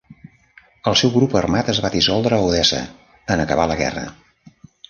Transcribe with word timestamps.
El 0.91 0.97
seu 1.01 1.11
grup 1.17 1.35
armat 1.43 1.69
es 1.75 1.83
va 1.87 1.93
dissoldre 1.97 2.39
a 2.39 2.49
Odessa, 2.49 2.83
en 3.37 3.45
acabar 3.45 3.69
la 3.75 3.81
guerra. 3.85 4.07